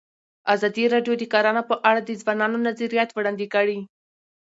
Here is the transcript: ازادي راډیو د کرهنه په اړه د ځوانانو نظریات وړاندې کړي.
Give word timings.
ازادي 0.53 0.83
راډیو 0.93 1.13
د 1.17 1.23
کرهنه 1.33 1.61
په 1.69 1.75
اړه 1.89 2.01
د 2.03 2.09
ځوانانو 2.21 2.63
نظریات 2.67 3.09
وړاندې 3.13 3.45
کړي. 3.53 3.79